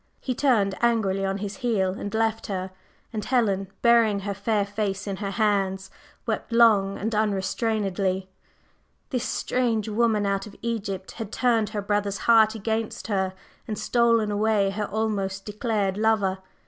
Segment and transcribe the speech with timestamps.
[0.19, 2.71] He turned angrily on his heel and left her,
[3.13, 5.91] and Helen, burying her fair face in her hands,
[6.25, 8.27] wept long and unrestrainedly.
[9.11, 13.35] This "strange woman out of Egypt" had turned her brother's heart against her,
[13.67, 16.39] and stolen away her almost declared lover.